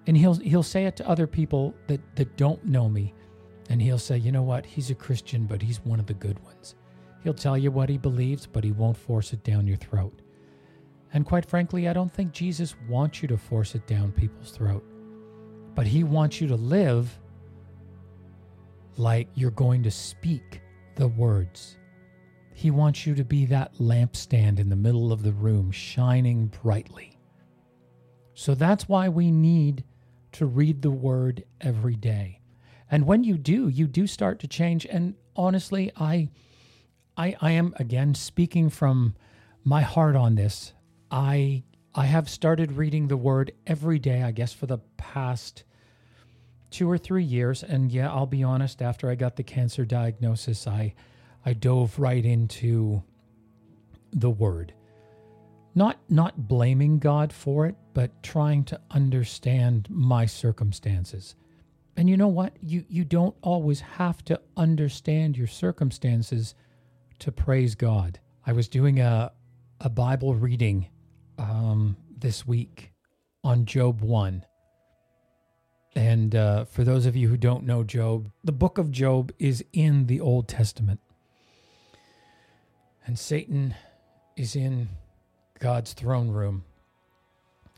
and 0.07 0.17
he'll 0.17 0.35
he'll 0.35 0.65
say 0.65 0.87
it 0.87 0.97
to 0.97 1.09
other 1.09 1.29
people 1.29 1.75
that 1.87 2.01
that 2.17 2.37
don't 2.37 2.65
know 2.65 2.89
me 2.89 3.15
and 3.73 3.81
he'll 3.81 3.99
say, 3.99 4.19
you 4.19 4.31
know 4.31 4.43
what? 4.43 4.67
He's 4.67 4.91
a 4.91 4.95
Christian, 4.95 5.47
but 5.47 5.62
he's 5.62 5.83
one 5.83 5.99
of 5.99 6.05
the 6.05 6.12
good 6.12 6.38
ones. 6.45 6.75
He'll 7.25 7.33
tell 7.33 7.57
you 7.57 7.71
what 7.71 7.88
he 7.88 7.97
believes, 7.97 8.47
but 8.47 8.62
he 8.62 8.71
won't 8.71 8.99
force 8.99 9.33
it 9.33 9.43
down 9.45 9.67
your 9.67 9.79
throat. 9.79 10.21
And 11.14 11.25
quite 11.25 11.47
frankly, 11.47 11.88
I 11.88 11.95
don't 11.95 12.12
think 12.12 12.33
Jesus 12.33 12.75
wants 12.87 13.23
you 13.23 13.29
to 13.29 13.38
force 13.38 13.75
it 13.75 13.87
down 13.87 14.12
people's 14.12 14.50
throat. 14.50 14.85
But 15.75 15.87
he 15.87 16.05
wants 16.05 16.38
you 16.38 16.49
to 16.49 16.55
live 16.55 17.19
like 18.99 19.29
you're 19.37 19.50
going 19.52 19.83
to 19.85 19.91
speak 19.91 20.61
the 20.97 21.09
words. 21.09 21.79
He 22.52 22.71
wants 22.71 23.07
you 23.07 23.14
to 23.14 23.25
be 23.25 23.47
that 23.47 23.73
lampstand 23.76 24.59
in 24.59 24.69
the 24.69 24.76
middle 24.76 25.14
of 25.14 25.23
the 25.23 25.33
room, 25.33 25.71
shining 25.71 26.52
brightly. 26.62 27.19
So 28.35 28.55
that's 28.55 28.87
why 28.87 29.09
we 29.09 29.31
need 29.31 29.85
to 30.33 30.45
read 30.45 30.83
the 30.83 30.91
word 30.91 31.45
every 31.62 31.97
day. 31.97 32.41
And 32.92 33.06
when 33.06 33.25
you 33.25 33.38
do, 33.38 33.68
you 33.68 33.87
do 33.87 34.06
start 34.06 34.38
to 34.40 34.46
change. 34.46 34.84
And 34.84 35.14
honestly, 35.34 35.90
I 35.96 36.28
I, 37.16 37.34
I 37.40 37.50
am 37.52 37.75
again 37.78 38.14
speaking 38.14 38.68
from 38.68 39.14
my 39.64 39.80
heart 39.80 40.14
on 40.14 40.34
this. 40.34 40.75
I 41.11 41.64
I 41.94 42.04
have 42.04 42.28
started 42.28 42.72
reading 42.72 43.08
the 43.08 43.16
word 43.16 43.52
every 43.66 43.99
day, 43.99 44.22
I 44.22 44.30
guess 44.30 44.52
for 44.52 44.66
the 44.66 44.78
past 44.99 45.64
two 46.70 46.90
or 46.90 46.99
three 46.99 47.25
years. 47.25 47.62
And 47.62 47.90
yeah, 47.90 48.11
I'll 48.11 48.26
be 48.26 48.42
honest, 48.42 48.82
after 48.82 49.11
I 49.11 49.14
got 49.14 49.37
the 49.37 49.42
cancer 49.42 49.87
diagnosis, 49.87 50.66
I 50.66 50.94
I 51.46 51.54
dove 51.54 51.99
right 51.99 52.25
into 52.25 53.02
the 54.12 54.30
word. 54.30 54.75
Not 55.75 55.99
not 56.11 56.46
blaming 56.46 56.99
God 56.99 57.32
for 57.32 57.64
it, 57.64 57.76
but 57.94 58.22
trying 58.22 58.64
to 58.64 58.80
understand 58.90 59.88
my 59.90 60.26
circumstances. 60.26 61.37
And 61.96 62.08
you 62.08 62.16
know 62.16 62.28
what? 62.28 62.54
You 62.61 62.84
you 62.88 63.04
don't 63.04 63.37
always 63.42 63.80
have 63.80 64.25
to 64.26 64.40
understand 64.56 65.37
your 65.37 65.46
circumstances 65.46 66.54
to 67.18 67.30
praise 67.30 67.75
God. 67.75 68.18
I 68.46 68.52
was 68.52 68.68
doing 68.68 69.00
a 69.00 69.32
a 69.80 69.90
Bible 69.90 70.34
reading 70.34 70.88
um, 71.38 71.96
this 72.16 72.46
week 72.46 72.92
on 73.44 73.64
Job 73.66 74.00
1. 74.00 74.44
And 75.94 76.34
uh, 76.34 76.64
for 76.64 76.84
those 76.84 77.04
of 77.04 77.16
you 77.16 77.28
who 77.28 77.37
don't 77.37 77.64
know 77.64 77.82
Job, 77.82 78.30
the 78.44 78.52
book 78.52 78.78
of 78.78 78.90
Job 78.90 79.32
is 79.38 79.64
in 79.72 80.06
the 80.06 80.20
Old 80.20 80.49
Testament. 80.49 81.00
And 83.04 83.18
Satan 83.18 83.75
is 84.37 84.54
in 84.56 84.88
God's 85.58 85.92
throne 85.92 86.30
room. 86.30 86.64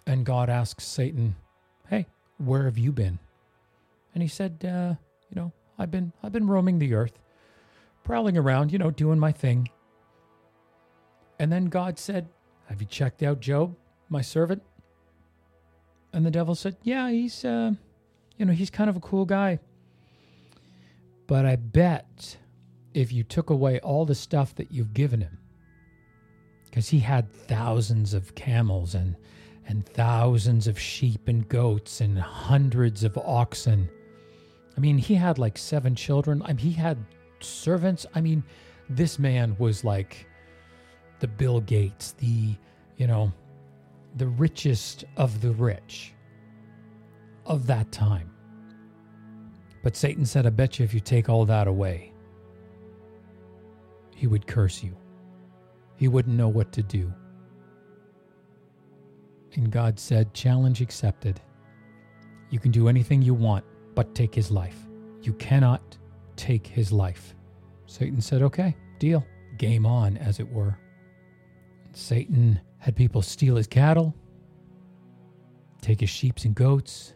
And 0.07 0.27
God 0.27 0.51
asks 0.51 0.85
Satan, 0.85 1.37
Hey, 1.89 2.07
where 2.39 2.65
have 2.65 2.79
you 2.79 2.93
been? 2.93 3.19
And 4.15 4.23
he 4.23 4.29
said, 4.29 4.65
uh, 4.65 4.95
You 5.29 5.37
know, 5.37 5.53
I've 5.79 5.91
been, 5.91 6.13
I've 6.23 6.33
been 6.33 6.47
roaming 6.47 6.79
the 6.79 6.95
earth, 6.95 7.19
prowling 8.05 8.39
around, 8.39 8.73
you 8.73 8.79
know, 8.79 8.91
doing 8.91 9.19
my 9.19 9.33
thing. 9.33 9.69
And 11.39 11.53
then 11.53 11.67
God 11.67 11.99
said, 11.99 12.29
Have 12.69 12.81
you 12.81 12.87
checked 12.87 13.23
out 13.23 13.41
Job, 13.41 13.77
my 14.09 14.23
servant? 14.23 14.63
And 16.13 16.25
the 16.25 16.31
devil 16.31 16.55
said, 16.55 16.77
Yeah, 16.83 17.11
he's, 17.11 17.45
uh, 17.45 17.73
you 18.39 18.47
know, 18.47 18.53
he's 18.53 18.71
kind 18.71 18.89
of 18.89 18.97
a 18.97 19.01
cool 19.01 19.25
guy. 19.25 19.59
But 21.27 21.47
I 21.47 21.57
bet 21.57 22.37
if 22.93 23.13
you 23.13 23.25
took 23.25 23.51
away 23.51 23.81
all 23.81 24.05
the 24.05 24.15
stuff 24.15 24.55
that 24.57 24.71
you've 24.71 24.95
given 24.95 25.21
him, 25.21 25.39
because 26.67 26.89
he 26.89 27.01
had 27.01 27.33
thousands 27.33 28.15
of 28.15 28.35
camels 28.35 28.95
and 28.95 29.17
and 29.67 29.87
thousands 29.87 30.67
of 30.67 30.79
sheep 30.79 31.29
and 31.29 31.49
goats 31.49 32.01
and 32.01 32.19
hundreds 32.19 33.05
of 33.05 33.17
oxen. 33.19 33.89
I 34.77 34.81
mean, 34.81 34.99
he 34.99 35.15
had 35.15 35.39
like 35.39 35.57
seven 35.57 35.95
children. 35.95 36.43
I 36.43 36.49
mean, 36.49 36.59
he 36.59 36.73
had 36.73 36.99
servants. 37.41 38.07
I 38.15 38.21
mean, 38.21 38.43
this 38.89 39.19
man 39.19 39.57
was 39.59 39.85
like 39.85 40.27
the 41.21 41.29
Bill 41.29 41.61
Gates, 41.61 42.13
the, 42.13 42.57
you 42.97 43.07
know, 43.07 43.33
the 44.17 44.27
richest 44.27 45.05
of 45.17 45.41
the 45.41 45.53
rich 45.53 46.13
of 47.47 47.67
that 47.67 47.91
time. 47.93 48.31
But 49.83 49.97
Satan 49.97 50.25
said, 50.25 50.47
I 50.47 50.51
bet 50.51 50.79
you 50.79 50.85
if 50.85 50.95
you 50.95 51.01
take 51.01 51.29
all 51.29 51.45
that 51.45 51.69
away, 51.69 52.13
he 54.15 54.27
would 54.27 54.47
curse 54.47 54.83
you. 54.83 54.97
He 55.97 56.09
wouldn't 56.09 56.37
know 56.37 56.49
what 56.49 56.73
to 56.73 56.83
do. 56.83 57.13
And 59.55 59.71
God 59.71 59.99
said, 59.99 60.35
Challenge 60.35 60.81
accepted. 60.81 61.41
You 62.51 62.59
can 62.59 62.71
do 62.71 62.89
anything 62.89 63.23
you 63.23 63.35
want, 63.35 63.65
but 63.95 64.15
take 64.15 64.35
his 64.35 64.51
life. 64.51 64.87
You 65.23 65.33
cannot 65.35 65.97
take 66.37 66.67
his 66.67 66.93
life. 66.93 67.35
Satan 67.87 68.21
said, 68.21 68.43
Okay, 68.43 68.77
deal. 68.99 69.25
Game 69.57 69.87
on, 69.87 70.17
as 70.17 70.41
it 70.41 70.51
were. 70.51 70.77
Satan 71.93 72.61
had 72.79 72.97
people 72.97 73.23
steal 73.23 73.57
his 73.57 73.69
cattle, 73.69 74.15
take 75.81 76.01
his 76.01 76.11
sheep 76.11 76.39
and 76.45 76.55
goats. 76.55 77.15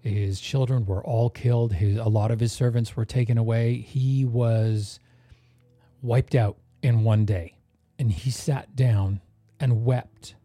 His 0.00 0.40
children 0.40 0.84
were 0.84 1.02
all 1.04 1.30
killed. 1.30 1.72
His, 1.72 1.96
a 1.96 2.04
lot 2.04 2.30
of 2.30 2.40
his 2.40 2.52
servants 2.52 2.94
were 2.94 3.04
taken 3.04 3.38
away. 3.38 3.76
He 3.76 4.24
was 4.24 5.00
wiped 6.02 6.34
out 6.34 6.58
in 6.82 7.04
one 7.04 7.24
day. 7.24 7.56
And 7.98 8.12
he 8.12 8.30
sat 8.30 8.76
down 8.76 9.20
and 9.58 9.84
wept, 9.84 10.36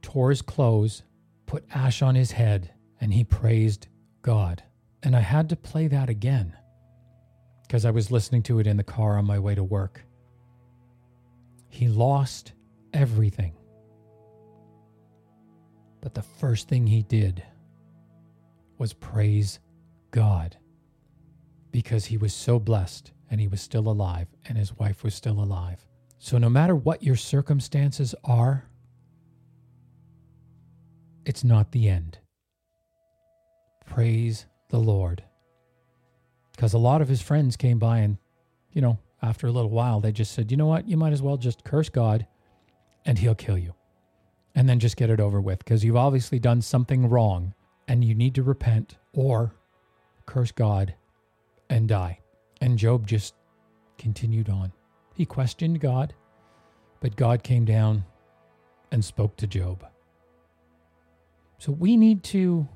tore 0.00 0.30
his 0.30 0.40
clothes, 0.40 1.02
put 1.44 1.64
ash 1.74 2.00
on 2.00 2.14
his 2.14 2.32
head, 2.32 2.72
and 3.00 3.12
he 3.12 3.24
praised 3.24 3.88
God. 4.26 4.64
And 5.04 5.14
I 5.14 5.20
had 5.20 5.48
to 5.50 5.56
play 5.56 5.86
that 5.86 6.10
again 6.10 6.52
because 7.62 7.84
I 7.84 7.92
was 7.92 8.10
listening 8.10 8.42
to 8.44 8.58
it 8.58 8.66
in 8.66 8.76
the 8.76 8.82
car 8.82 9.16
on 9.18 9.24
my 9.24 9.38
way 9.38 9.54
to 9.54 9.62
work. 9.62 10.02
He 11.68 11.86
lost 11.86 12.52
everything. 12.92 13.54
But 16.00 16.14
the 16.14 16.22
first 16.22 16.68
thing 16.68 16.88
he 16.88 17.04
did 17.04 17.40
was 18.78 18.92
praise 18.92 19.60
God 20.10 20.56
because 21.70 22.06
he 22.06 22.16
was 22.16 22.34
so 22.34 22.58
blessed 22.58 23.12
and 23.30 23.40
he 23.40 23.46
was 23.46 23.60
still 23.60 23.88
alive 23.88 24.26
and 24.46 24.58
his 24.58 24.76
wife 24.76 25.04
was 25.04 25.14
still 25.14 25.40
alive. 25.40 25.86
So, 26.18 26.36
no 26.36 26.48
matter 26.48 26.74
what 26.74 27.02
your 27.02 27.16
circumstances 27.16 28.12
are, 28.24 28.68
it's 31.24 31.44
not 31.44 31.70
the 31.70 31.88
end. 31.88 32.18
Praise 33.86 34.46
the 34.68 34.78
Lord. 34.78 35.22
Because 36.52 36.72
a 36.72 36.78
lot 36.78 37.00
of 37.00 37.08
his 37.08 37.22
friends 37.22 37.56
came 37.56 37.78
by 37.78 37.98
and, 37.98 38.18
you 38.72 38.80
know, 38.80 38.98
after 39.22 39.46
a 39.46 39.52
little 39.52 39.70
while, 39.70 40.00
they 40.00 40.12
just 40.12 40.32
said, 40.32 40.50
you 40.50 40.56
know 40.56 40.66
what? 40.66 40.88
You 40.88 40.96
might 40.96 41.12
as 41.12 41.22
well 41.22 41.36
just 41.36 41.64
curse 41.64 41.88
God 41.88 42.26
and 43.04 43.18
he'll 43.18 43.34
kill 43.34 43.58
you. 43.58 43.74
And 44.54 44.68
then 44.68 44.78
just 44.78 44.96
get 44.96 45.10
it 45.10 45.20
over 45.20 45.40
with 45.40 45.58
because 45.58 45.84
you've 45.84 45.96
obviously 45.96 46.38
done 46.38 46.62
something 46.62 47.08
wrong 47.08 47.54
and 47.88 48.04
you 48.04 48.14
need 48.14 48.34
to 48.36 48.42
repent 48.42 48.96
or 49.12 49.54
curse 50.24 50.50
God 50.50 50.94
and 51.68 51.88
die. 51.88 52.20
And 52.60 52.78
Job 52.78 53.06
just 53.06 53.34
continued 53.98 54.48
on. 54.48 54.72
He 55.14 55.24
questioned 55.24 55.80
God, 55.80 56.14
but 57.00 57.16
God 57.16 57.42
came 57.42 57.64
down 57.64 58.04
and 58.90 59.04
spoke 59.04 59.36
to 59.36 59.46
Job. 59.46 59.84
So 61.58 61.72
we 61.72 61.96
need 61.96 62.22
to 62.24 62.68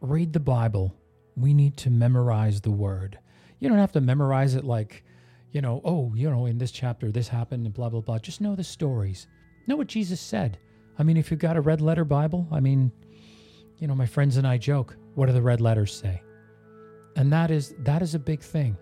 read 0.00 0.32
the 0.32 0.40
Bible. 0.40 0.94
We 1.36 1.54
need 1.54 1.76
to 1.78 1.90
memorize 1.90 2.60
the 2.60 2.70
word. 2.70 3.18
You 3.58 3.68
don't 3.68 3.78
have 3.78 3.92
to 3.92 4.00
memorize 4.00 4.54
it 4.54 4.64
like 4.64 5.04
you 5.52 5.62
know, 5.62 5.80
oh, 5.84 6.12
you 6.14 6.28
know, 6.28 6.44
in 6.44 6.58
this 6.58 6.70
chapter 6.70 7.10
this 7.10 7.28
happened 7.28 7.64
and 7.64 7.74
blah 7.74 7.88
blah 7.88 8.00
blah. 8.00 8.18
Just 8.18 8.40
know 8.40 8.54
the 8.54 8.64
stories. 8.64 9.26
Know 9.66 9.76
what 9.76 9.86
Jesus 9.86 10.20
said. 10.20 10.58
I 10.98 11.02
mean, 11.02 11.16
if 11.16 11.30
you've 11.30 11.40
got 11.40 11.56
a 11.56 11.60
red 11.60 11.80
letter 11.80 12.04
Bible, 12.04 12.46
I 12.50 12.60
mean, 12.60 12.92
you 13.78 13.86
know, 13.86 13.94
my 13.94 14.06
friends 14.06 14.36
and 14.36 14.46
I 14.46 14.58
joke, 14.58 14.96
what 15.14 15.26
do 15.26 15.32
the 15.32 15.42
red 15.42 15.60
letters 15.60 15.94
say? 15.94 16.22
And 17.16 17.32
that 17.32 17.50
is 17.50 17.74
that 17.80 18.02
is 18.02 18.14
a 18.14 18.18
big 18.18 18.40
thing 18.40 18.76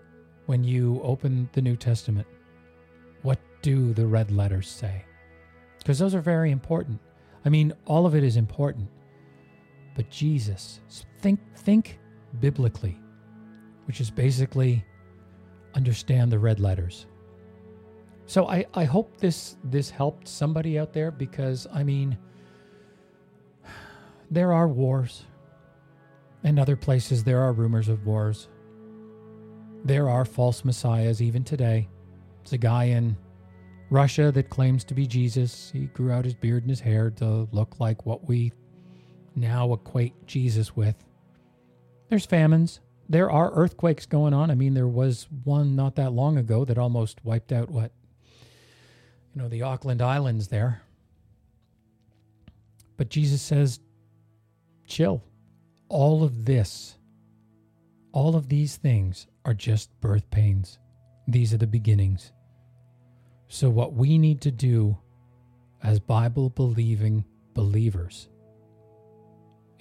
when 0.45 0.63
you 0.63 0.99
open 1.03 1.49
the 1.53 1.61
New 1.61 1.75
Testament. 1.75 2.27
What 3.21 3.39
do 3.61 3.93
the 3.93 4.05
red 4.05 4.31
letters 4.31 4.69
say? 4.69 5.05
Because 5.79 5.99
those 5.99 6.13
are 6.13 6.21
very 6.21 6.51
important. 6.51 6.99
I 7.45 7.49
mean, 7.49 7.73
all 7.85 8.05
of 8.05 8.15
it 8.15 8.23
is 8.23 8.37
important. 8.37 8.89
But 9.95 10.09
Jesus, 10.09 10.81
think 11.19 11.39
think 11.55 11.99
biblically, 12.39 12.99
which 13.85 14.01
is 14.01 14.11
basically 14.11 14.85
understand 15.73 16.31
the 16.31 16.39
red 16.39 16.59
letters. 16.59 17.07
So 18.27 18.47
I, 18.47 18.65
I 18.73 18.83
hope 18.83 19.17
this 19.17 19.55
this 19.63 19.89
helped 19.89 20.27
somebody 20.27 20.77
out 20.77 20.93
there 20.93 21.11
because 21.11 21.67
I 21.73 21.83
mean 21.83 22.17
there 24.29 24.51
are 24.51 24.67
wars. 24.67 25.23
In 26.43 26.59
other 26.59 26.75
places 26.75 27.23
there 27.23 27.41
are 27.41 27.53
rumors 27.53 27.87
of 27.87 28.05
wars. 28.05 28.49
There 29.83 30.09
are 30.09 30.25
false 30.25 30.65
messiahs 30.65 31.21
even 31.21 31.43
today. 31.43 31.87
It's 32.41 32.53
a 32.53 32.57
guy 32.57 32.85
in 32.85 33.15
Russia 33.91 34.31
that 34.31 34.49
claims 34.49 34.83
to 34.85 34.95
be 34.95 35.05
Jesus. 35.05 35.69
He 35.71 35.85
grew 35.87 36.11
out 36.11 36.25
his 36.25 36.33
beard 36.33 36.63
and 36.63 36.69
his 36.69 36.79
hair 36.79 37.11
to 37.11 37.47
look 37.51 37.79
like 37.79 38.05
what 38.05 38.27
we 38.27 38.51
now 39.35 39.73
equate 39.73 40.27
Jesus 40.27 40.75
with. 40.75 40.95
There's 42.09 42.25
famines 42.25 42.79
there 43.07 43.29
are 43.29 43.53
earthquakes 43.53 44.05
going 44.05 44.33
on. 44.33 44.49
I 44.49 44.55
mean, 44.55 44.73
there 44.73 44.87
was 44.87 45.27
one 45.43 45.75
not 45.75 45.95
that 45.95 46.11
long 46.11 46.37
ago 46.37 46.65
that 46.65 46.77
almost 46.77 47.23
wiped 47.23 47.51
out 47.51 47.69
what, 47.69 47.91
you 49.33 49.41
know, 49.41 49.47
the 49.47 49.61
Auckland 49.61 50.01
Islands 50.01 50.47
there. 50.47 50.81
But 52.97 53.09
Jesus 53.09 53.41
says, 53.41 53.79
chill. 54.87 55.23
All 55.87 56.23
of 56.23 56.45
this, 56.45 56.97
all 58.11 58.35
of 58.35 58.49
these 58.49 58.77
things 58.77 59.27
are 59.43 59.53
just 59.53 59.89
birth 60.01 60.29
pains. 60.31 60.79
These 61.27 61.53
are 61.53 61.57
the 61.57 61.67
beginnings. 61.67 62.31
So, 63.47 63.69
what 63.69 63.93
we 63.93 64.17
need 64.17 64.41
to 64.41 64.51
do 64.51 64.97
as 65.83 65.99
Bible 65.99 66.49
believing 66.49 67.23
believers 67.53 68.29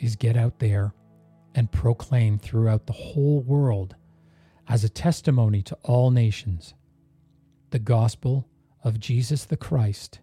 is 0.04 0.16
get 0.16 0.36
out 0.36 0.58
there 0.58 0.92
and 1.54 1.72
proclaim 1.72 2.38
throughout 2.38 2.86
the 2.86 2.92
whole 2.92 3.40
world 3.40 3.96
as 4.68 4.84
a 4.84 4.88
testimony 4.88 5.62
to 5.62 5.76
all 5.82 6.10
nations 6.10 6.74
the 7.70 7.78
gospel 7.78 8.46
of 8.84 9.00
Jesus 9.00 9.46
the 9.46 9.56
Christ, 9.56 10.20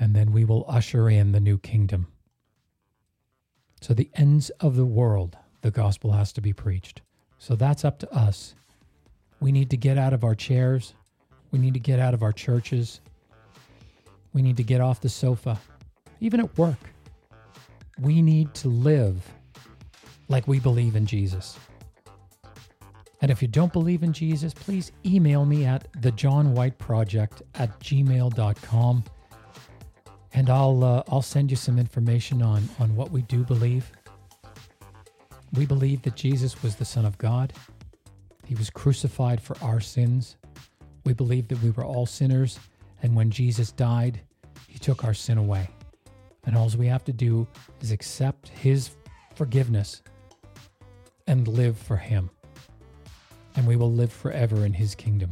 and 0.00 0.16
then 0.16 0.32
we 0.32 0.44
will 0.44 0.64
usher 0.66 1.08
in 1.08 1.30
the 1.30 1.38
new 1.38 1.58
kingdom. 1.58 2.08
So, 3.80 3.94
the 3.94 4.10
ends 4.14 4.50
of 4.58 4.74
the 4.74 4.86
world, 4.86 5.36
the 5.60 5.70
gospel 5.70 6.10
has 6.12 6.32
to 6.32 6.40
be 6.40 6.52
preached. 6.52 7.02
So, 7.38 7.54
that's 7.54 7.84
up 7.84 8.00
to 8.00 8.12
us. 8.12 8.56
We 9.38 9.52
need 9.52 9.70
to 9.70 9.76
get 9.76 9.96
out 9.96 10.12
of 10.12 10.24
our 10.24 10.34
chairs, 10.34 10.94
we 11.52 11.60
need 11.60 11.74
to 11.74 11.80
get 11.80 12.00
out 12.00 12.14
of 12.14 12.22
our 12.22 12.32
churches, 12.32 13.00
we 14.32 14.42
need 14.42 14.56
to 14.56 14.64
get 14.64 14.80
off 14.80 15.00
the 15.00 15.08
sofa, 15.08 15.60
even 16.18 16.40
at 16.40 16.58
work. 16.58 16.93
We 18.00 18.22
need 18.22 18.54
to 18.54 18.68
live 18.68 19.24
like 20.28 20.48
we 20.48 20.58
believe 20.58 20.96
in 20.96 21.06
Jesus. 21.06 21.58
And 23.20 23.30
if 23.30 23.40
you 23.40 23.48
don't 23.48 23.72
believe 23.72 24.02
in 24.02 24.12
Jesus, 24.12 24.52
please 24.52 24.92
email 25.06 25.44
me 25.44 25.64
at 25.64 25.90
thejohnwhiteproject 26.00 27.42
at 27.54 27.78
gmail.com 27.80 29.04
and 30.34 30.50
I'll, 30.50 30.82
uh, 30.82 31.02
I'll 31.08 31.22
send 31.22 31.50
you 31.50 31.56
some 31.56 31.78
information 31.78 32.42
on, 32.42 32.68
on 32.80 32.94
what 32.96 33.10
we 33.10 33.22
do 33.22 33.44
believe. 33.44 33.90
We 35.52 35.64
believe 35.64 36.02
that 36.02 36.16
Jesus 36.16 36.60
was 36.62 36.74
the 36.74 36.84
Son 36.84 37.04
of 37.04 37.16
God. 37.18 37.52
He 38.44 38.56
was 38.56 38.68
crucified 38.68 39.40
for 39.40 39.56
our 39.62 39.80
sins. 39.80 40.36
We 41.06 41.12
believe 41.12 41.48
that 41.48 41.62
we 41.62 41.70
were 41.70 41.84
all 41.84 42.06
sinners, 42.06 42.58
and 43.02 43.14
when 43.14 43.30
Jesus 43.30 43.70
died, 43.70 44.20
he 44.66 44.78
took 44.78 45.04
our 45.04 45.14
sin 45.14 45.38
away. 45.38 45.68
And 46.46 46.56
all 46.56 46.68
we 46.78 46.86
have 46.86 47.04
to 47.04 47.12
do 47.12 47.46
is 47.80 47.90
accept 47.90 48.48
his 48.48 48.90
forgiveness 49.34 50.02
and 51.26 51.48
live 51.48 51.78
for 51.78 51.96
him 51.96 52.30
and 53.56 53.66
we 53.66 53.76
will 53.76 53.92
live 53.92 54.12
forever 54.12 54.64
in 54.64 54.72
his 54.72 54.94
kingdom. 54.94 55.30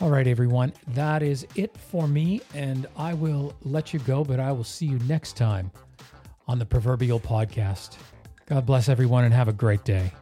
All 0.00 0.10
right, 0.10 0.26
everyone, 0.26 0.72
that 0.88 1.22
is 1.22 1.46
it 1.56 1.76
for 1.76 2.06
me, 2.06 2.40
and 2.54 2.86
I 2.96 3.14
will 3.14 3.54
let 3.64 3.92
you 3.92 3.98
go, 4.00 4.22
but 4.22 4.38
I 4.38 4.52
will 4.52 4.64
see 4.64 4.86
you 4.86 4.98
next 5.00 5.36
time 5.36 5.72
on 6.46 6.58
the 6.58 6.66
Proverbial 6.66 7.18
Podcast. 7.18 7.96
God 8.46 8.64
bless 8.64 8.88
everyone 8.88 9.24
and 9.24 9.34
have 9.34 9.48
a 9.48 9.52
great 9.52 9.84
day. 9.84 10.12